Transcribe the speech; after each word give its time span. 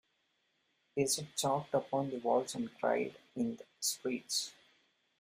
Is 0.95 1.19
it 1.19 1.35
chalked 1.37 1.75
upon 1.75 2.09
the 2.09 2.17
walls 2.17 2.55
and 2.55 2.73
cried 2.79 3.15
in 3.35 3.57
the 3.57 3.65
streets? 3.79 4.51